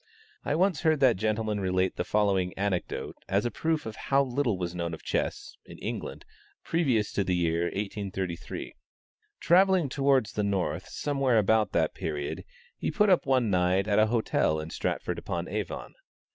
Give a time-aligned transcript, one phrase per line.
[0.43, 4.57] I once heard that gentleman relate the following anecdote as a proof of how little
[4.57, 6.25] was known of chess, in England,
[6.63, 8.73] previous to the year 1833.
[9.39, 12.45] Travelling towards the north somewhere about that period,
[12.79, 15.93] he put up one night at a hotel in Stratford upon Avon.